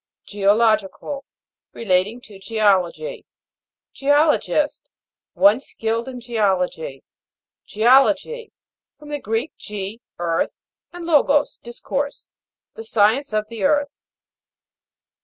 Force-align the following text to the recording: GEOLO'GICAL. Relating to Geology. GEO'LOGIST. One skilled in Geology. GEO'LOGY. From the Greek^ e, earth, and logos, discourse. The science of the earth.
GEOLO'GICAL. 0.25 1.23
Relating 1.73 2.19
to 2.21 2.39
Geology. 2.39 3.23
GEO'LOGIST. 3.93 4.89
One 5.35 5.59
skilled 5.59 6.07
in 6.09 6.19
Geology. 6.19 7.03
GEO'LOGY. 7.67 8.51
From 8.97 9.09
the 9.09 9.21
Greek^ 9.21 9.51
e, 9.69 10.01
earth, 10.17 10.57
and 10.91 11.05
logos, 11.05 11.59
discourse. 11.59 12.27
The 12.73 12.83
science 12.83 13.31
of 13.31 13.47
the 13.47 13.61
earth. 13.61 13.91